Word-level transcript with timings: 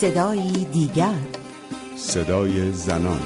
صدایی 0.00 0.64
دیگر 0.64 1.14
صدای 1.96 2.72
زنان 2.72 3.22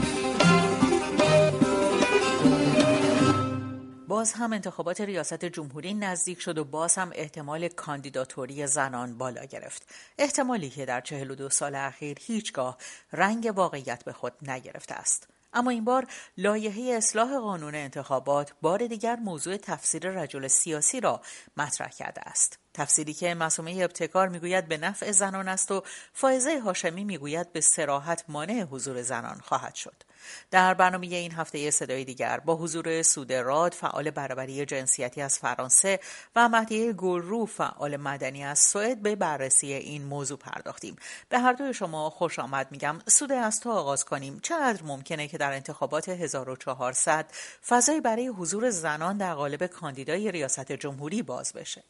باز 4.09 4.33
هم 4.33 4.53
انتخابات 4.53 5.01
ریاست 5.01 5.45
جمهوری 5.45 5.95
نزدیک 5.95 6.41
شد 6.41 6.59
و 6.59 6.65
باز 6.65 6.97
هم 6.97 7.11
احتمال 7.15 7.69
کاندیداتوری 7.69 8.67
زنان 8.67 9.19
بالا 9.19 9.45
گرفت. 9.45 9.95
احتمالی 10.19 10.71
که 10.71 10.87
در 10.87 11.01
42 11.01 11.49
سال 11.49 11.75
اخیر 11.75 12.19
هیچگاه 12.21 12.77
رنگ 13.13 13.53
واقعیت 13.55 14.05
به 14.05 14.13
خود 14.13 14.33
نگرفته 14.43 14.95
است. 14.95 15.29
اما 15.53 15.71
این 15.71 15.85
بار 15.85 16.07
لایحه 16.37 16.95
اصلاح 16.97 17.39
قانون 17.39 17.75
انتخابات 17.75 18.53
بار 18.63 18.87
دیگر 18.87 19.17
موضوع 19.17 19.57
تفسیر 19.57 20.11
رجل 20.11 20.49
سیاسی 20.49 21.01
را 21.01 21.21
مطرح 21.57 21.89
کرده 21.89 22.21
است. 22.29 22.60
تفسیری 22.75 23.15
که 23.15 23.35
مسومه 23.35 23.79
ابتکار 23.81 24.29
می‌گوید 24.29 24.69
به 24.69 24.77
نفع 24.77 25.11
زنان 25.11 25.49
است 25.49 25.71
و 25.71 25.83
فائزه 26.13 26.61
هاشمی 26.61 27.05
می‌گوید 27.05 27.53
به 27.53 27.61
سراحت 27.61 28.25
مانع 28.29 28.63
حضور 28.63 29.03
زنان 29.03 29.41
خواهد 29.41 29.75
شد. 29.75 30.03
در 30.51 30.75
برنامه 30.75 31.07
این 31.07 31.33
هفته 31.33 31.71
صدای 31.71 32.05
دیگر 32.05 32.41
با 32.41 32.57
حضور 32.57 33.03
راد 33.43 33.73
فعال 33.73 34.11
برابری 34.11 34.67
جنسیتی 34.67 35.23
از 35.23 35.39
فرانسه 35.39 36.01
و 36.37 36.49
مهدیه 36.49 36.93
گلرو 36.93 37.47
فعال 37.47 37.97
مدنی 37.97 38.45
از 38.45 38.59
سوئد 38.59 39.03
به 39.03 39.17
بررسی 39.17 39.73
این 39.73 40.05
موضوع 40.05 40.39
پرداختیم. 40.39 40.97
به 41.29 41.39
هر 41.39 41.53
دوی 41.53 41.75
شما 41.75 42.11
خوش 42.11 42.39
آمد 42.39 42.67
میگم. 42.71 42.99
سوده 43.07 43.35
از 43.35 43.61
تو 43.61 43.71
آغاز 43.71 44.05
کنیم. 44.05 44.41
چقدر 44.43 44.83
ممکنه 44.83 45.29
که 45.29 45.39
در 45.39 45.53
انتخابات 45.53 46.09
1400 46.09 47.27
فضای 47.67 48.01
برای 48.01 48.27
حضور 48.27 48.71
زنان 48.71 49.17
در 49.17 49.35
قالب 49.35 49.67
کاندیدای 49.67 50.31
ریاست 50.31 50.73
جمهوری 50.73 51.23
باز 51.23 51.53
بشه؟ 51.53 51.83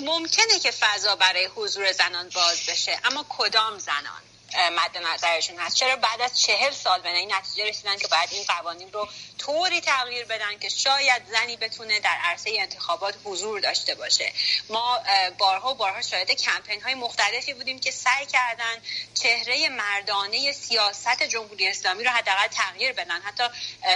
ممکنه 0.00 0.58
که 0.62 0.70
فضا 0.70 1.16
برای 1.16 1.46
حضور 1.46 1.92
زنان 1.92 2.28
باز 2.28 2.66
بشه 2.68 3.00
اما 3.04 3.26
کدام 3.28 3.78
زنان؟ 3.78 4.22
مد 4.56 4.98
نظرشون 4.98 5.58
هست. 5.58 5.76
چرا 5.76 5.96
بعد 5.96 6.20
از 6.20 6.40
چهل 6.40 6.70
سال 6.70 7.00
به 7.00 7.08
این 7.08 7.34
نتیجه 7.34 7.64
رسیدن 7.64 7.96
که 7.96 8.08
باید 8.08 8.28
این 8.32 8.44
قوانین 8.44 8.92
رو 8.92 9.08
طوری 9.38 9.80
تغییر 9.80 10.24
بدن 10.24 10.58
که 10.58 10.68
شاید 10.68 11.22
زنی 11.32 11.56
بتونه 11.56 12.00
در 12.00 12.18
عرصه 12.24 12.50
انتخابات 12.58 13.14
حضور 13.24 13.60
داشته 13.60 13.94
باشه؟ 13.94 14.32
ما 14.68 15.00
بارها 15.38 15.70
و 15.70 15.74
بارها 15.74 16.02
شاهد 16.02 16.30
کمپین 16.30 16.82
های 16.82 16.94
مختلفی 16.94 17.54
بودیم 17.54 17.78
که 17.78 17.90
سعی 17.90 18.26
کردن 18.26 18.74
چهره 19.14 19.68
مردانه 19.68 20.52
سیاست 20.52 21.22
جمهوری 21.22 21.68
اسلامی 21.68 22.04
رو 22.04 22.10
حداقل 22.10 22.46
تغییر 22.46 22.92
بدن. 22.92 23.20
حتی 23.22 23.44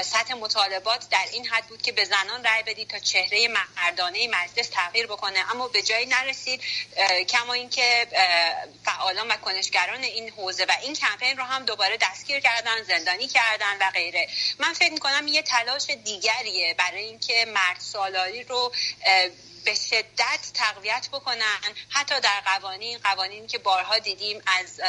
سطح 0.02 0.34
مطالبات 0.34 1.08
در 1.08 1.26
این 1.32 1.46
حد 1.46 1.66
بود 1.66 1.82
که 1.82 1.92
به 1.92 2.04
زنان 2.04 2.44
رأی 2.44 2.62
بدید 2.62 2.90
تا 2.90 2.98
چهره 2.98 3.48
مردانه 3.48 4.28
مجلس 4.28 4.68
تغییر 4.68 5.06
بکنه. 5.06 5.50
اما 5.50 5.68
به 5.68 5.82
جایی 5.82 6.06
نرسید. 6.06 6.62
کما 7.28 7.52
اینکه 7.52 8.06
فعالان 8.84 9.28
و 9.28 9.36
کنشگران 9.36 10.02
این 10.02 10.30
حوزه 10.42 10.64
و 10.64 10.72
این 10.82 10.94
کمپین 10.94 11.36
رو 11.36 11.44
هم 11.44 11.64
دوباره 11.64 11.96
دستگیر 11.96 12.40
کردن 12.40 12.82
زندانی 12.82 13.28
کردن 13.28 13.76
و 13.80 13.90
غیره. 13.90 14.28
من 14.58 14.72
فکر 14.72 14.92
می‌کنم 14.92 15.28
یه 15.28 15.42
تلاش 15.42 15.90
دیگریه 15.90 16.74
برای 16.74 17.04
اینکه 17.04 17.44
مرد 17.44 17.80
سالاری 17.80 18.44
رو 18.44 18.72
به 19.64 19.74
شدت 19.74 20.50
تقویت 20.54 21.08
بکنن. 21.12 21.60
حتی 21.88 22.20
در 22.20 22.40
قوانین 22.40 22.98
قوانین 22.98 23.46
که 23.46 23.58
بارها 23.58 23.98
دیدیم 23.98 24.42
از 24.46 24.80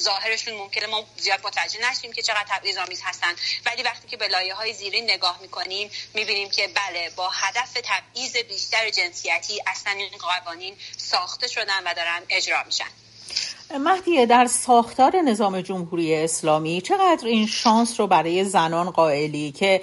ظاهرشون 0.00 0.54
ممکنه 0.54 0.86
ما 0.86 1.06
زیاد 1.16 1.46
متوجه 1.46 1.90
نشیم 1.90 2.12
که 2.12 2.22
چقدر 2.22 2.46
تبعیض 2.48 2.76
آمیز 2.76 3.02
هستن. 3.04 3.36
ولی 3.66 3.82
وقتی 3.82 4.08
که 4.08 4.16
به 4.16 4.28
لایه 4.28 4.54
های 4.54 4.72
زیرین 4.72 5.10
نگاه 5.10 5.38
می‌کنیم 5.40 5.90
می‌بینیم 6.14 6.50
که 6.50 6.68
بله 6.68 7.10
با 7.10 7.30
هدف 7.30 7.72
تبعیض 7.84 8.36
بیشتر 8.36 8.90
جنسیتی 8.90 9.62
اصلا 9.66 9.92
این 9.92 10.18
قوانین 10.18 10.78
ساخته 10.96 11.48
شدن 11.48 11.82
و 11.84 11.94
دارن 11.94 12.22
اجرا 12.28 12.64
میشن. 12.64 12.90
مهدیه 13.80 14.26
در 14.26 14.46
ساختار 14.46 15.16
نظام 15.16 15.60
جمهوری 15.60 16.14
اسلامی 16.14 16.80
چقدر 16.80 17.26
این 17.26 17.46
شانس 17.46 18.00
رو 18.00 18.06
برای 18.06 18.44
زنان 18.44 18.90
قائلی 18.90 19.52
که 19.52 19.80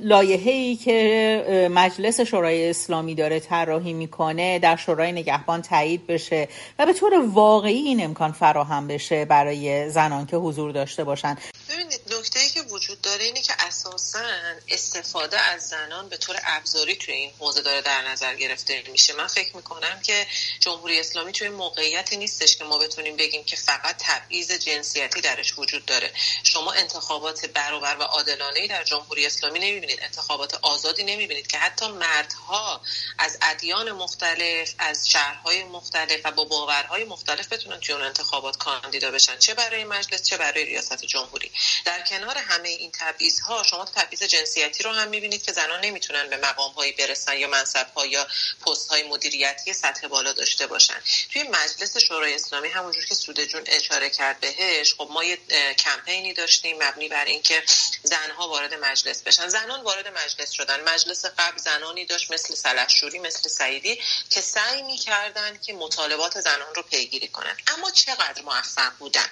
لایحه 0.00 0.52
ای 0.52 0.76
که 0.76 1.68
مجلس 1.74 2.20
شورای 2.20 2.70
اسلامی 2.70 3.14
داره 3.14 3.40
طراحی 3.40 3.92
می‌کنه 3.92 4.58
در 4.58 4.76
شورای 4.76 5.12
نگهبان 5.12 5.62
تایید 5.62 6.06
بشه 6.06 6.48
و 6.78 6.86
به 6.86 6.92
طور 6.92 7.26
واقعی 7.26 7.78
این 7.78 8.04
امکان 8.04 8.32
فراهم 8.32 8.86
بشه 8.86 9.24
برای 9.24 9.90
زنان 9.90 10.26
که 10.26 10.36
حضور 10.36 10.72
داشته 10.72 11.04
باشن؟ 11.04 11.36
ببینید 11.70 12.00
نکته 12.18 12.40
وجود 12.66 13.00
داره 13.00 13.24
اینه 13.24 13.42
که 13.42 13.54
اساسا 13.58 14.24
استفاده 14.68 15.40
از 15.40 15.68
زنان 15.68 16.08
به 16.08 16.16
طور 16.16 16.40
ابزاری 16.44 16.96
توی 16.96 17.14
این 17.14 17.32
حوزه 17.38 17.62
داره 17.62 17.80
در 17.80 18.08
نظر 18.08 18.34
گرفته 18.34 18.82
میشه. 18.92 19.12
من 19.12 19.26
فکر 19.26 19.56
می‌کنم 19.56 20.00
که 20.02 20.26
جمهوری 20.60 21.00
اسلامی 21.00 21.32
توی 21.32 21.48
موقعیتی 21.48 22.16
نیستش 22.16 22.56
که 22.56 22.64
ما 22.64 22.78
بتونیم 22.78 23.16
بگیم 23.16 23.44
که 23.44 23.56
فقط 23.56 23.96
تبعیض 23.98 24.52
جنسیتی 24.52 25.20
درش 25.20 25.58
وجود 25.58 25.86
داره. 25.86 26.12
شما 26.42 26.72
انتخابات 26.72 27.46
برابر 27.46 27.96
و 27.96 28.02
عادلانه 28.02 28.68
در 28.68 28.84
جمهوری 28.84 29.26
اسلامی 29.26 29.58
نمی‌بینید. 29.58 30.00
انتخابات 30.02 30.54
آزادی 30.54 31.04
نمی‌بینید 31.04 31.46
که 31.46 31.58
حتی 31.58 31.88
مردها 31.88 32.80
از 33.18 33.38
ادیان 33.42 33.92
مختلف 33.92 34.74
از 34.78 35.10
شهرهای 35.10 35.64
مختلف 35.64 36.20
و 36.24 36.32
با 36.32 36.44
باورهای 36.44 37.04
مختلف 37.04 37.52
بتونن 37.52 37.80
توی 37.80 37.94
اون 37.94 38.04
انتخابات 38.04 38.56
کاندیدا 38.56 39.10
بشن. 39.10 39.38
چه 39.38 39.54
برای 39.54 39.84
مجلس 39.84 40.22
چه 40.22 40.36
برای 40.36 40.64
ریاست 40.64 41.04
جمهوری. 41.04 41.52
در 41.84 42.00
کنار 42.00 42.38
همه 42.56 42.68
این 42.68 42.92
تبعیض 42.98 43.40
ها 43.40 43.62
شما 43.62 43.84
تبعیض 43.84 44.22
جنسیتی 44.22 44.82
رو 44.82 44.90
هم 44.90 45.08
می‌بینید 45.08 45.42
که 45.42 45.52
زنان 45.52 45.84
نمی‌تونن 45.84 46.28
به 46.30 46.36
مقام 46.36 46.72
هایی 46.72 46.92
برسن 46.92 47.36
یا 47.36 47.48
منصب 47.48 47.86
ها 47.96 48.06
یا 48.06 48.26
پست 48.66 48.88
های 48.88 49.02
مدیریتی 49.02 49.72
سطح 49.72 50.06
بالا 50.06 50.32
داشته 50.32 50.66
باشن. 50.66 51.02
توی 51.32 51.42
مجلس 51.42 51.96
شورای 51.96 52.34
اسلامی 52.34 52.68
همونجور 52.68 53.04
که 53.04 53.14
سوده 53.14 53.46
جون 53.46 53.62
اشاره 53.66 54.10
کرد 54.10 54.40
بهش 54.40 54.94
خب 54.94 55.08
ما 55.10 55.24
یه 55.24 55.38
کمپینی 55.78 56.32
داشتیم 56.32 56.82
مبنی 56.82 57.08
بر 57.08 57.24
اینکه 57.24 57.62
زنها 58.02 58.48
وارد 58.48 58.74
مجلس 58.74 59.22
بشن. 59.22 59.48
زنان 59.48 59.82
وارد 59.82 60.08
مجلس 60.08 60.50
شدن. 60.50 60.80
مجلس 60.80 61.24
قبل 61.24 61.58
زنانی 61.58 62.04
داشت 62.04 62.30
مثل 62.30 62.54
سلحشوری 62.54 63.18
مثل 63.18 63.48
سعیدی 63.48 64.00
که 64.30 64.40
سعی 64.40 64.82
می‌کردن 64.82 65.58
که 65.58 65.72
مطالبات 65.72 66.40
زنان 66.40 66.74
رو 66.74 66.82
پیگیری 66.82 67.28
کنن. 67.28 67.56
اما 67.66 67.90
چقدر 67.90 68.42
موفق 68.42 68.92
بودن؟ 68.98 69.30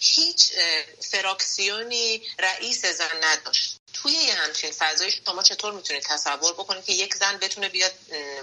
هیچ 0.00 0.52
فراکسیونی 1.10 2.22
زن 2.72 3.08
نداشت 3.24 3.80
توی 3.94 4.12
یه 4.12 4.34
همچین 4.34 4.72
فضای 4.72 5.12
شما 5.26 5.42
چطور 5.42 5.72
می‌تونید 5.72 6.02
تصور 6.02 6.52
بکنید 6.52 6.84
که 6.84 6.92
یک 6.92 7.14
زن 7.14 7.38
بتونه 7.38 7.68
بیاد 7.68 7.92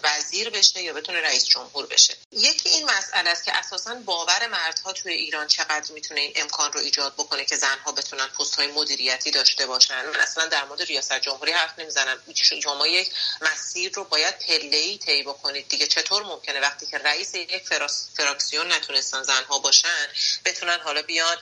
وزیر 0.04 0.50
بشه 0.50 0.82
یا 0.82 0.94
بتونه 0.94 1.22
رئیس 1.22 1.46
جمهور 1.46 1.86
بشه؟ 1.86 2.18
یکی 2.32 2.70
این 2.70 2.92
مسئله 2.92 3.30
است 3.30 3.46
که 3.46 3.58
اساسا 3.58 3.96
باور 3.96 4.48
مردها 4.48 4.94
توی 4.94 5.14
ایران 5.14 5.48
چقدر 5.48 5.92
می‌تونه 5.92 6.22
این 6.22 6.34
امکان 6.36 6.74
رو 6.74 6.80
ایجاد 6.80 7.14
بکنه 7.14 7.46
که 7.46 7.56
زنها 7.56 7.92
بتونن 7.92 8.28
پست 8.28 8.56
های 8.56 8.68
مدیریتی 8.68 9.32
داشته 9.32 9.66
باشن. 9.66 10.06
من 10.06 10.20
اصلا 10.20 10.46
در 10.46 10.66
مورد 10.66 10.82
ریاست 10.82 11.20
جمهوری 11.20 11.52
حرف 11.52 11.80
نمی‌زنم. 11.80 12.24
شما 12.64 12.88
یک 12.88 13.12
مسیر 13.42 13.92
رو 13.94 14.04
باید 14.04 14.40
پله 14.40 14.78
ای 14.78 14.98
طی 14.98 15.24
بکنید. 15.24 15.68
دیگه 15.68 15.88
چطور 15.88 16.24
ممکنه 16.24 16.60
وقتی 16.60 16.86
که 16.86 16.98
رئیس 16.98 17.36
یک 17.36 17.64
فراکسیون 18.18 18.72
نتونستن 18.72 19.24
زنها 19.24 19.60
باشن 19.60 20.08
بتونن 20.46 20.80
حالا 20.80 21.02
بیان 21.02 21.38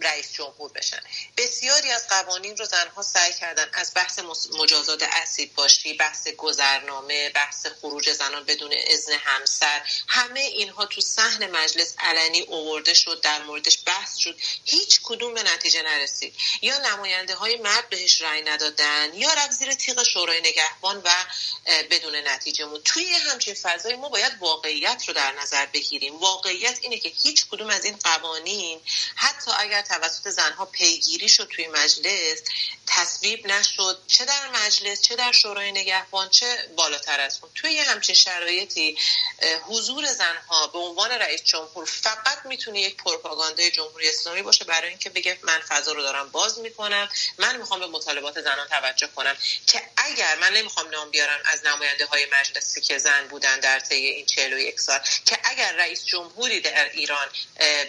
رئیس 0.00 0.32
جمهور 0.32 0.72
بشن؟ 0.72 1.00
بسیاری 1.36 1.90
از 1.90 2.08
قوانین 2.08 2.56
رو 2.56 2.64
زنها 2.64 3.02
سعی 3.14 3.32
کردن 3.32 3.68
از 3.72 3.92
بحث 3.94 4.18
مجازات 4.58 5.02
اسید 5.02 5.54
باشی 5.54 5.94
بحث 5.94 6.28
گذرنامه 6.28 7.30
بحث 7.30 7.66
خروج 7.80 8.12
زنان 8.12 8.44
بدون 8.44 8.74
اذن 8.86 9.12
همسر 9.12 9.82
همه 10.08 10.40
اینها 10.40 10.86
تو 10.86 11.00
صحن 11.00 11.50
مجلس 11.50 11.94
علنی 11.98 12.40
اوورده 12.40 12.94
شد 12.94 13.20
در 13.20 13.42
موردش 13.42 13.78
بحث 13.86 14.16
شد. 14.16 14.36
هیچ 14.64 15.00
کدوم 15.02 15.34
به 15.34 15.42
نتیجه 15.42 15.82
نرسید. 15.82 16.34
یا 16.62 16.78
نماینده 16.78 17.34
های 17.34 17.56
مرد 17.56 17.88
بهش 17.88 18.22
رأی 18.22 18.42
ندادن 18.42 19.14
یا 19.14 19.32
رفت 19.32 19.50
زیر 19.50 19.74
تیغ 19.74 20.02
شورای 20.02 20.40
نگهبان 20.40 21.02
و 21.04 21.10
بدون 21.90 22.16
نتیجه 22.16 22.64
مون 22.64 22.80
توی 22.84 23.06
همچین 23.06 23.54
فضای 23.54 23.96
ما 23.96 24.08
باید 24.08 24.32
واقعیت 24.40 25.04
رو 25.08 25.14
در 25.14 25.32
نظر 25.32 25.66
بگیریم. 25.66 26.16
واقعیت 26.16 26.78
اینه 26.82 26.98
که 26.98 27.08
هیچ 27.08 27.46
کدوم 27.50 27.70
از 27.70 27.84
این 27.84 27.96
قوانین 27.96 28.80
حتی 29.14 29.50
اگر 29.58 29.82
توسط 29.82 30.28
زنها 30.28 30.64
پیگیری 30.64 31.28
شد 31.28 31.48
توی 31.48 31.66
مجلس 31.66 32.42
تصویب 33.04 33.46
نشد 33.46 33.98
چه 34.06 34.24
در 34.24 34.48
مجلس 34.48 35.00
چه 35.00 35.16
در 35.16 35.32
شورای 35.32 35.72
نگهبان 35.72 36.28
چه 36.28 36.68
بالاتر 36.76 37.20
از 37.20 37.38
اون. 37.42 37.50
توی 37.54 37.78
همچین 37.78 38.14
شرایطی 38.14 38.98
حضور 39.62 40.12
زنها 40.12 40.66
به 40.66 40.78
عنوان 40.78 41.10
رئیس 41.10 41.44
جمهور 41.44 41.84
فقط 41.84 42.38
می‌تونه 42.44 42.80
یک 42.80 42.96
پروپاگاندای 42.96 43.70
جمهوری 43.70 44.08
اسلامی 44.08 44.42
باشه 44.42 44.64
برای 44.64 44.88
اینکه 44.88 45.10
بگه 45.10 45.38
من 45.42 45.60
فضا 45.60 45.92
رو 45.92 46.02
دارم 46.02 46.28
باز 46.30 46.58
می‌کنم 46.58 47.08
من 47.38 47.56
می‌خوام 47.56 47.80
به 47.80 47.86
مطالبات 47.86 48.40
زنان 48.40 48.68
توجه 48.68 49.06
کنم. 49.06 49.36
که 49.66 49.82
اگر 49.96 50.36
من 50.36 50.52
نمی‌خوام 50.52 50.90
نام 50.90 51.10
بیارم 51.10 51.40
از 51.44 51.66
نماینده 51.66 52.06
های 52.06 52.26
مجلسی 52.32 52.80
که 52.80 52.98
زن 52.98 53.26
بودن 53.28 53.60
در 53.60 53.80
طی 53.80 53.94
این 53.94 54.26
41 54.26 54.80
سال 54.80 55.00
که 55.26 55.38
اگر 55.44 55.72
رئیس 55.72 56.04
جمهوری 56.04 56.60
در 56.60 56.90
ایران 56.92 57.28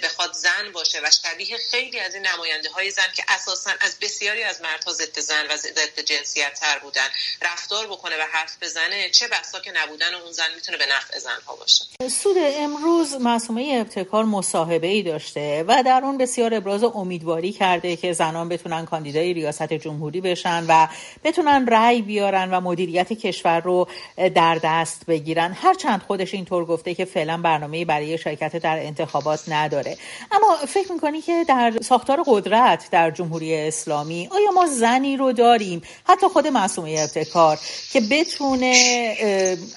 بخواد 0.04 0.34
زن 0.34 0.72
باشه 0.72 1.00
و 1.04 1.12
شبیه 1.24 1.58
خیلی 1.58 2.00
از 2.00 2.14
این 2.14 2.28
نماینده 2.28 2.70
های 2.70 2.92
زن 2.92 3.12
که 3.16 3.26
اساسا 3.28 3.74
از 3.80 4.00
بسیاری 4.00 4.44
از 4.44 4.62
مردها 4.62 4.94
ضد 5.06 5.20
زن 5.20 5.44
و 5.50 5.58
ضد 5.58 6.00
جنسیت 6.06 6.54
تر 6.54 6.80
بودن. 6.80 7.08
رفتار 7.42 7.88
بکنه 7.88 8.16
و 8.16 8.22
حرف 8.32 8.58
بزنه 8.62 9.10
چه 9.10 9.28
بسا 9.28 9.60
که 9.60 9.72
نبودن 9.84 10.14
اون 10.24 10.32
زن 10.32 10.44
می‌تونه 10.56 10.78
به 10.78 10.86
نفع 10.86 11.20
زنها 11.20 11.56
باشه. 11.56 11.86
سود 12.10 12.36
امروز 12.38 13.14
معصومه 13.14 13.78
ابتکار 13.82 14.24
مصاحبه 14.24 14.88
ای 14.88 15.04
داشته 15.04 15.66
و 15.68 15.84
در 15.86 16.02
اون 16.04 16.18
بسیار 16.18 16.54
ابراز 16.54 16.84
امیدواری 16.84 17.52
کرده 17.52 17.96
که 17.96 18.14
زنان 18.14 18.50
بتونن 18.50 18.86
کاندیدای 18.86 19.34
ریاست 19.34 19.74
جمهوری 19.74 20.22
بشن 20.22 20.66
و 20.68 20.88
بتونن 21.24 21.68
رأی 21.68 22.02
بیارن 22.02 22.52
و 22.52 22.60
مدیریت 22.60 23.14
کشور 23.14 23.60
رو 23.60 23.88
در 24.36 24.60
دست 24.64 25.06
بگیرن. 25.06 25.54
هرچند 25.54 26.02
خودش 26.08 26.34
اینطور 26.34 26.66
گفته 26.66 26.96
که 26.96 27.06
فعلا 27.06 27.38
برنامه 27.38 27.86
برای 27.86 28.18
شرکت 28.18 28.56
در 28.56 28.80
انتخابات 28.80 29.42
نداره. 29.48 29.98
اما 30.32 30.56
فکر 30.68 30.92
می‌کنی 30.92 31.22
که 31.22 31.46
در 31.48 31.74
ساختار 31.84 32.24
قدرت 32.28 32.90
در 32.92 33.12
جمهوری 33.12 33.56
اسلامی 33.56 34.30
آیا 34.32 34.52
ما 34.52 34.66
زنی 34.96 35.18
رو 35.18 35.34
داریم. 35.34 35.82
حتی 36.08 36.28
خود 36.28 36.48
معصومه 36.48 36.96
ابتکار 37.00 37.60
که 37.92 38.02
بتونه 38.02 38.74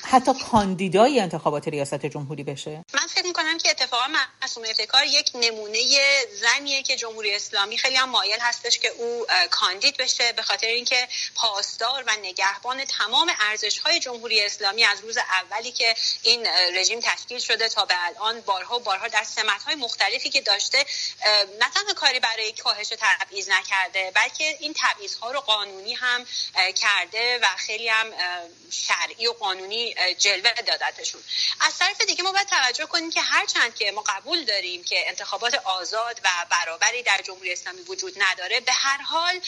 حتی 0.05 0.33
کاندیدای 0.51 1.21
انتخابات 1.21 1.69
ریاست 1.69 2.07
جمهوری 2.07 2.43
بشه. 2.43 2.85
من 2.95 3.07
فکر 3.09 3.27
می‌کنم 3.27 3.59
که 3.59 3.71
اتفاقا 3.71 4.07
معصومه 4.43 4.69
ابتکار 4.69 5.05
یک 5.05 5.31
نمونه 5.35 5.79
زنیه 6.41 6.83
که 6.83 6.97
جمهوری 6.97 7.35
اسلامی 7.35 7.79
خیلی 7.79 7.97
هم 7.97 8.11
مایل 8.11 8.41
هستش 8.41 8.79
که 8.79 8.89
او 8.89 9.27
کاندید 9.51 9.97
بشه 9.97 10.33
به 10.33 10.43
خاطر 10.43 10.67
اینکه 10.67 11.09
پاسدار 11.35 12.05
و 12.07 12.11
نگهبان 12.23 12.85
تمام 12.85 13.31
ارزش 13.41 13.79
های 13.79 14.01
جمهوری 14.01 14.45
اسلامی 14.45 14.85
از 14.85 15.01
روز 15.01 15.19
اولی 15.19 15.73
که 15.73 15.95
این 16.23 16.47
رژیم 16.75 17.01
تشکیل 17.03 17.39
شده 17.39 17.69
تا 17.69 17.85
به 17.85 17.95
الان 18.07 18.41
بارها 18.41 18.79
بارها 18.79 19.09
در 19.09 19.25
سمت 19.25 19.63
های 19.67 19.75
مختلفی 19.75 20.31
که 20.31 20.41
داشته 20.41 20.79
نه 21.61 21.71
تنها 21.75 21.95
کاری 21.97 22.21
برای 22.21 22.53
کاهش 22.53 22.89
تبعیض 23.01 23.49
نکرده 23.49 24.13
بلکه 24.15 24.57
این 24.61 24.75
تبعیض 24.77 24.98
ها 25.21 25.31
رو 25.31 25.41
قانونی 25.41 25.95
هم 25.95 26.27
کرده 26.75 27.39
و 27.43 27.47
خیلی 27.57 27.89
هم 27.89 28.13
شرعی 28.71 29.27
و 29.27 29.33
قانونی 29.33 29.95
جلوه 30.19 30.53
دادتشون. 30.53 31.23
از 31.61 31.79
طرف 31.79 32.01
دیگه 32.01 32.23
ما 32.23 32.33
باید 32.33 32.49
توجه 32.49 32.87
کنیم 32.87 33.11
که 33.11 33.23
هرچند 33.23 33.75
که 33.75 33.91
ما 33.91 34.05
قبول 34.07 34.45
داریم 34.45 34.85
که 34.85 35.09
انتخابات 35.09 35.55
آزاد 35.55 36.21
و 36.25 36.29
برابری 36.51 37.03
در 37.03 37.21
جمهوری 37.23 37.53
اسلامی 37.53 37.81
وجود 37.81 38.23
نداره 38.23 38.61
به 38.61 38.73
هر 38.73 39.03
حال 39.03 39.41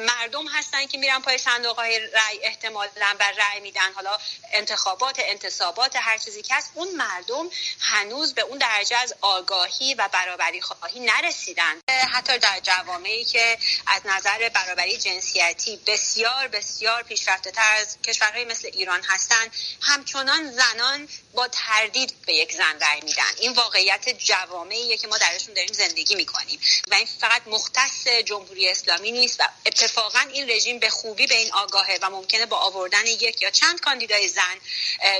مردم 0.00 0.48
هستن 0.48 0.86
که 0.86 0.98
میرن 0.98 1.22
پای 1.22 1.38
صندوق 1.38 1.76
های 1.76 1.98
رأی 1.98 2.38
احتمالا 2.42 3.16
و 3.20 3.32
رأی 3.36 3.60
میدن. 3.60 3.92
حالا 3.92 4.18
انتخابات 4.52 5.16
انتصابات 5.18 5.96
هر 5.96 6.18
چیزی 6.18 6.42
که 6.42 6.54
هست 6.54 6.70
اون 6.74 6.88
مردم 6.96 7.50
هنوز 7.80 8.34
به 8.34 8.42
اون 8.42 8.58
درجه 8.58 8.96
از 8.96 9.14
آگاهی 9.20 9.94
و 9.94 10.08
برابری 10.08 10.60
خواهی 10.60 11.00
نرسیدن. 11.00 11.80
حتی 12.12 12.38
در 12.38 12.60
جوامعی 12.60 13.24
که 13.24 13.58
از 13.86 14.02
نظر 14.04 14.48
برابری 14.48 14.89
جنسیتی 14.96 15.76
بسیار 15.86 16.48
بسیار 16.48 17.02
پیشرفته 17.02 17.50
تر 17.50 17.74
از 17.80 17.96
کشورهای 18.02 18.44
مثل 18.44 18.70
ایران 18.72 19.02
هستند 19.02 19.52
همچنان 19.80 20.52
زنان 20.52 21.08
با 21.34 21.48
تردید 21.48 22.14
به 22.26 22.34
یک 22.34 22.52
زن 22.52 22.78
رأی 22.80 23.00
میدن. 23.00 23.32
این 23.38 23.52
واقعیت 23.52 24.08
جوامعیه 24.08 24.96
که 24.96 25.08
ما 25.08 25.18
درشون 25.18 25.54
داریم 25.54 25.72
زندگی 25.72 26.14
می‌کنیم. 26.14 26.60
و 26.90 26.94
این 26.94 27.06
فقط 27.20 27.42
مختص 27.46 28.08
جمهوری 28.24 28.68
اسلامی 28.68 29.12
نیست 29.12 29.40
و 29.40 29.44
اتفاقا 29.66 30.20
این 30.32 30.50
رژیم 30.50 30.78
به 30.78 30.90
خوبی 30.90 31.26
به 31.26 31.34
این 31.34 31.52
آگاهه 31.52 31.98
و 32.02 32.10
ممکنه 32.10 32.46
با 32.46 32.56
آوردن 32.56 33.06
یک 33.06 33.42
یا 33.42 33.50
چند 33.50 33.80
کاندیدای 33.80 34.28
زن 34.28 34.60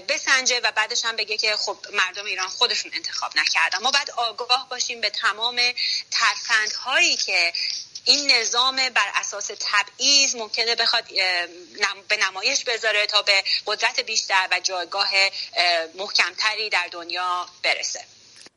بسنجه 0.08 0.60
و 0.60 0.72
بعدش 0.72 1.04
هم 1.04 1.16
بگه 1.16 1.36
که 1.36 1.56
خب 1.56 1.78
مردم 1.92 2.24
ایران 2.24 2.48
خودشون 2.48 2.92
انتخاب 2.94 3.36
نکردن. 3.36 3.78
ما 3.78 3.90
باید 3.90 4.10
آگاه 4.10 4.68
باشیم 4.70 5.00
به 5.00 5.10
تمام 5.10 5.60
ترفندهایی 6.10 7.16
که 7.16 7.52
این 8.04 8.30
نظام 8.30 8.76
بر 8.76 9.12
اساس 9.14 9.50
تبعیض 9.60 10.34
ممکنه 10.34 10.74
بخواد 10.74 11.04
به 12.08 12.16
نمایش 12.16 12.64
بذاره 12.64 13.06
تا 13.06 13.22
به 13.22 13.44
قدرت 13.66 14.00
بیشتر 14.00 14.48
و 14.50 14.60
جایگاه 14.60 15.10
محکمتری 15.94 16.70
در 16.70 16.88
دنیا 16.90 17.48
برسه. 17.62 18.04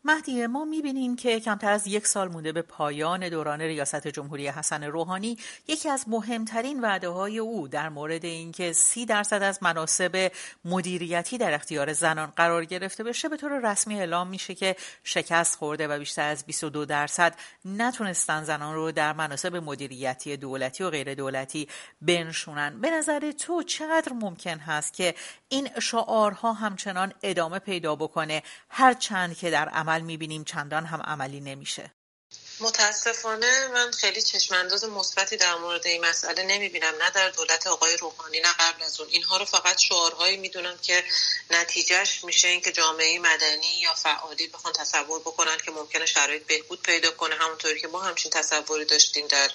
مهدیه 0.06 0.48
ما 0.48 0.66
می‌بینیم 0.66 1.16
که 1.16 1.40
کمتر 1.40 1.72
از 1.72 1.88
یک 1.88 2.08
سال 2.08 2.28
مونده 2.28 2.52
به 2.52 2.62
پایان 2.62 3.30
دوران 3.30 3.62
ریاست 3.62 4.08
جمهوری 4.08 4.48
حسن 4.48 4.84
روحانی. 4.84 5.38
یکی 5.68 5.90
از 5.90 6.06
مهمترین 6.08 6.82
وعده 6.82 7.10
های 7.10 7.40
او 7.40 7.68
در 7.68 7.90
مورد 7.90 8.26
اینکه 8.26 8.74
سی 8.74 9.06
درصد 9.06 9.44
از 9.44 9.64
مناسب 9.64 10.32
مدیریتی 10.66 11.38
در 11.38 11.54
اختیار 11.54 11.94
زنان 11.94 12.34
قرار 12.36 12.66
گرفته 12.66 13.04
بشه 13.04 13.30
به 13.30 13.38
طور 13.38 13.72
رسمی 13.72 14.00
اعلام 14.00 14.28
میشه 14.28 14.56
که 14.56 14.76
شکست 15.04 15.56
خورده 15.58 15.88
و 15.88 16.00
بیشتر 16.00 16.30
از 16.30 16.46
22 16.46 16.86
درصد 16.86 17.36
نتونستن 17.66 18.44
زنان 18.44 18.76
رو 18.76 18.92
در 18.92 19.14
مناسب 19.14 19.56
مدیریتی 19.56 20.38
دولتی 20.38 20.84
و 20.84 20.90
غیر 20.90 21.14
دولتی 21.14 21.68
بنشونن. 22.02 22.82
به 22.82 22.90
نظر 22.90 23.32
تو 23.32 23.64
چقدر 23.64 24.14
ممکن 24.14 24.58
هست 24.58 24.94
که 24.94 25.16
این 25.50 25.70
شعارها 25.82 26.54
همچنان 26.54 27.14
ادامه 27.24 27.60
پیدا 27.60 27.96
بکنه؟ 27.96 28.44
هرچند 28.70 29.38
که 29.38 29.50
در 29.50 29.70
عمل 29.70 29.93
عمل 29.94 30.02
می‌بینیم 30.02 30.44
چندان 30.44 30.86
هم 30.86 31.02
عملی 31.02 31.40
نمیشه. 31.40 31.92
متاسفانه 32.64 33.68
من 33.68 33.92
خیلی 33.92 34.22
چشمانداز 34.22 34.84
مثبتی 34.84 35.38
در 35.38 35.56
مورد 35.56 35.88
این 35.88 36.06
مسئله 36.06 36.44
نمی‌بینم 36.44 36.94
نه 37.02 37.10
در 37.10 37.30
دولت 37.30 37.68
آقای 37.68 37.98
روحانی 37.98 38.40
نه 38.40 38.54
قبل 38.60 38.84
از 38.84 39.00
اون. 39.00 39.10
اینها 39.10 39.38
رو 39.38 39.46
فقط 39.46 39.78
شعارهایی 39.78 40.38
می‌دونم 40.38 40.78
که 40.78 41.04
نتیجهش 41.52 42.24
میشه 42.24 42.48
اینکه 42.48 42.72
جامعه 42.72 43.20
مدنی 43.20 43.80
یا 43.82 43.94
فعالی 43.94 44.48
بخوان 44.48 44.74
تصور 44.74 45.20
بکنن 45.20 45.58
که 45.66 45.72
ممکنه 45.72 46.06
شرایط 46.06 46.44
بهبود 46.44 46.82
پیدا 46.82 47.12
کنه. 47.12 47.36
همونطوری 47.36 47.82
که 47.82 47.88
ما 47.88 48.02
همچین 48.02 48.32
تصوری 48.32 48.86
داشتیم 48.86 49.28
در 49.28 49.52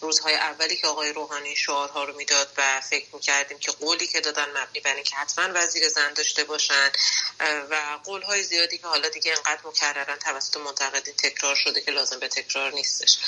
روزهای 0.00 0.34
اولی 0.34 0.76
که 0.76 0.86
آقای 0.86 1.12
روحانی 1.12 1.56
شعارها 1.56 2.04
رو 2.04 2.16
می‌داد 2.16 2.52
و 2.56 2.80
فکر 2.80 3.06
می‌کردیم 3.12 3.58
که 3.58 3.72
قولی 3.72 4.06
که 4.06 4.20
دادن 4.20 4.48
مبنی 4.50 4.80
بر 4.80 4.94
اینکه 4.94 5.16
حتما 5.16 5.48
وزیر 5.54 5.88
زن 5.88 6.12
داشته 6.12 6.44
باشن 6.44 6.92
و 7.70 7.98
قولهای 8.04 8.42
زیادی 8.42 8.78
که 8.78 8.86
حالا 8.86 9.08
دیگه 9.08 9.32
انقدر 9.36 9.60
مکررن 9.64 10.18
توسط 10.18 10.56
منتقدین 10.56 11.14
تکرار 11.14 11.54
شده 11.54 11.80
که 11.80 11.90
لازم 11.90 12.18
به 12.18 12.28
تکرار 12.28 12.51
نیستش. 12.56 13.18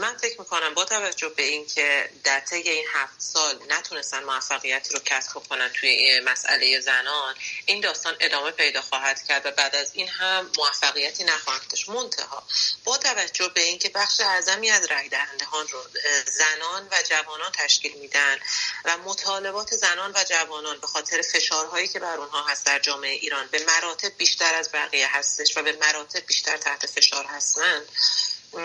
من 0.00 0.16
فکر 0.16 0.40
می‌کنم 0.40 0.74
با 0.74 0.84
توجه 0.84 1.28
به 1.28 1.42
اینکه 1.42 2.10
در 2.24 2.40
طی 2.40 2.56
این 2.56 2.84
هفت 2.94 3.14
سال 3.18 3.58
نتونستن 3.68 4.24
موفقیتی 4.24 4.94
رو 4.94 5.00
کسب 5.04 5.32
کنن 5.32 5.68
توی 5.68 6.20
مسئله 6.20 6.80
زنان 6.80 7.34
این 7.66 7.80
داستان 7.80 8.16
ادامه 8.20 8.50
پیدا 8.50 8.82
خواهد 8.82 9.22
کرد 9.22 9.46
و 9.46 9.50
بعد 9.50 9.76
از 9.76 9.90
این 9.94 10.08
هم 10.08 10.50
موفقیتی 10.58 11.24
نخواهد 11.24 11.68
داشت. 11.68 11.88
منتها 11.88 12.42
با 12.84 12.98
توجه 12.98 13.48
به 13.48 13.62
اینکه 13.62 13.88
بخش 13.88 14.20
اعظمی 14.20 14.70
از 14.70 14.84
رای 14.84 15.08
دهندگان 15.08 15.68
رو 15.68 15.84
زنان 16.26 16.88
و 16.90 17.02
جوانان 17.08 17.52
تشکیل 17.52 17.92
میدن 17.92 18.38
و 18.84 18.98
مطالبات 18.98 19.74
زنان 19.74 20.12
و 20.14 20.24
جوانان 20.24 20.80
به 20.80 20.86
خاطر 20.86 21.22
فشارهایی 21.22 21.88
که 21.88 21.98
بر 21.98 22.16
اونها 22.16 22.46
هست 22.46 22.66
در 22.66 22.78
جامعه 22.78 23.10
ایران 23.10 23.46
به 23.46 23.64
مراتب 23.64 24.16
بیشتر 24.16 24.54
از 24.54 24.72
بقیه 24.72 25.16
هستش 25.16 25.56
و 25.56 25.62
به 25.62 25.72
مراتب 25.72 26.26
بیشتر 26.26 26.56
تحت 26.56 26.86
فشار 26.86 27.24
هستند 27.24 27.88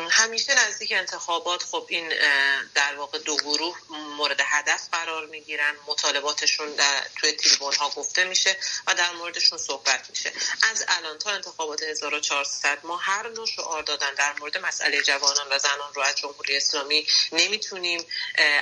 همیشه 0.10 0.68
نزدیک 0.68 0.92
انتخابات 0.92 1.64
خب 1.64 1.86
این 1.90 2.14
در 2.76 2.96
واقع 2.96 3.20
دو 3.20 3.36
گروه 3.36 3.78
مورد 3.90 4.42
هدف 4.46 4.82
قرار 4.92 5.26
می‌گیرن. 5.26 5.76
مطالباتشون 5.88 6.76
در 6.76 7.08
توی 7.16 7.32
تریبون 7.32 7.74
ها 7.74 7.90
گفته 7.90 8.24
میشه 8.24 8.58
و 8.88 8.94
در 8.94 9.12
موردشون 9.12 9.58
صحبت 9.58 10.10
میشه. 10.10 10.34
از 10.72 10.86
الان 10.88 11.18
تا 11.18 11.32
انتخابات 11.32 11.84
1400 11.84 12.80
ما 12.84 12.98
هر 12.98 13.30
نوع 13.30 13.48
شعار 13.48 13.84
دادن 13.84 14.14
در 14.14 14.34
مورد 14.40 14.58
مسئله 14.58 15.02
جوانان 15.02 15.48
و 15.52 15.60
زنان 15.60 15.94
رو 15.94 16.02
از 16.02 16.16
جمهوری 16.16 16.58
اسلامی 16.58 17.08
نمی‌تونیم 17.32 18.06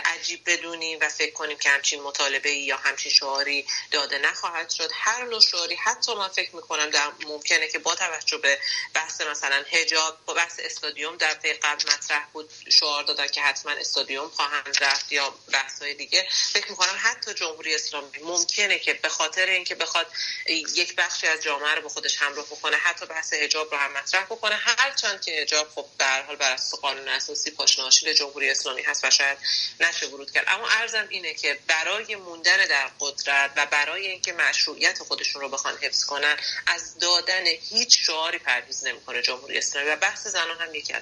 عجیب 0.06 0.42
بدونیم 0.46 1.00
و 1.02 1.10
فکر 1.10 1.34
کنیم 1.34 1.58
که 1.58 1.70
همچین 1.70 2.02
مطالبه 2.02 2.52
یا 2.52 2.78
همچین 2.78 3.12
شعاری 3.12 3.68
داده 3.92 4.18
نخواهد 4.18 4.70
شد. 4.70 4.90
هر 4.94 5.24
نوع 5.26 5.42
شعاری 5.42 5.76
حتی 5.76 6.16
من 6.16 6.28
فکر 6.28 6.56
می‌کنم 6.56 6.90
در 6.90 7.12
ممکنه 7.28 7.68
که 7.68 7.80
با 7.80 7.96
توجه 7.96 8.38
به 8.38 8.60
بحث 8.94 9.22
مثلا 9.22 9.64
حجاب 9.72 10.18
با 10.26 10.34
بحث 10.34 10.60
استادیوم 10.60 11.13
در 11.18 11.34
پی 11.34 11.54
قبل 11.54 11.94
مطرح 11.94 12.26
بود 12.34 12.50
شعار 12.70 13.04
دادن 13.04 13.28
که 13.28 13.42
حتما 13.42 13.72
استادیوم 13.72 14.30
خواهند 14.30 14.78
رفت 14.82 15.12
یا 15.12 15.36
بحث 15.54 15.82
های 15.82 15.94
دیگه. 15.94 16.28
فکر 16.54 16.70
می‌کنم 16.70 16.98
حتی 16.98 17.34
جمهوری 17.34 17.76
اسلامی 17.76 18.10
ممکنه 18.24 18.80
که 18.80 18.94
به 18.94 19.10
خاطر 19.10 19.46
اینکه 19.46 19.76
بخواد 19.76 20.08
یک 20.50 20.96
بخشی 20.96 21.28
از 21.28 21.44
جامعه 21.44 21.76
رو 21.76 21.82
به 21.82 21.90
خودش 21.90 22.22
همراه 22.22 22.46
بکنه 22.46 22.78
حتی 22.78 23.06
بحث 23.06 23.34
حجاب 23.34 23.72
رو 23.72 23.78
هم 23.78 23.92
مطرح 23.92 24.26
بکنه. 24.26 24.56
هرچند 24.56 25.22
که 25.22 25.42
حجاب 25.42 25.70
خب 25.76 25.86
هر 26.02 26.22
حال 26.22 26.36
بر 26.36 26.52
اساس 26.52 26.80
قانون 26.80 27.08
اساسی 27.08 27.52
پاشناشیل 27.52 28.14
جمهوری 28.14 28.50
اسلامی 28.50 28.82
هست 28.82 29.04
و 29.04 29.12
شاید 29.12 29.38
نشه 29.80 30.08
ورود 30.08 30.32
کرد. 30.32 30.46
اما 30.48 30.70
ارزم 30.70 31.06
اینه 31.10 31.34
که 31.34 31.60
برای 31.68 32.16
موندن 32.16 32.66
در 32.66 32.90
قدرت 33.00 33.52
و 33.56 33.66
برای 33.66 34.08
اینکه 34.08 34.34
مشروعیت 34.34 35.00
خودشون 35.04 35.42
رو 35.42 35.50
بخوان 35.50 35.78
حفظ 35.78 36.06
کنن 36.06 36.38
از 36.68 37.00
دادن 37.00 37.46
هیچ 37.46 38.06
شعاری 38.06 38.38
پرهیز 38.38 38.84
نمی‌کنه 38.86 39.22
جمهوری 39.22 39.58
اسلامی 39.58 39.90
و 39.90 39.96
بحث 39.96 40.28
زنان 40.28 40.62
هم 40.62 40.76
یکی 40.76 40.94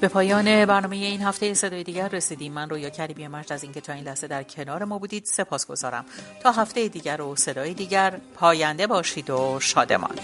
به 0.00 0.08
پایان 0.08 0.66
برنامه 0.66 0.96
این 0.96 1.22
هفته 1.22 1.54
صدای 1.54 1.84
دیگر 1.84 2.08
رسیدیم. 2.08 2.52
من 2.52 2.70
رویا 2.70 2.90
کریمی 2.90 3.28
مجد 3.28 3.52
از 3.52 3.62
اینکه 3.62 3.80
تا 3.80 3.92
این 3.92 4.04
لحظه 4.04 4.26
در 4.26 4.42
کنار 4.42 4.84
ما 4.84 4.98
بودید 4.98 5.24
سپاس 5.24 5.66
گذارم 5.66 6.04
تا 6.42 6.52
هفته 6.52 6.88
دیگر 6.88 7.20
و 7.20 7.36
صدای 7.36 7.74
دیگر 7.74 8.20
پاینده 8.34 8.86
باشید 8.86 9.30
و 9.30 9.60
شادمان. 9.60 10.14